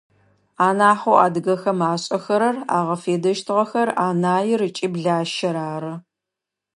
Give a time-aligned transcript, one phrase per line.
[0.67, 5.93] Анахьэу адыгэхэм ашӏэхэрэр, агъэфедэщтыгъэхэр анаир ыкӏи блащэр ары.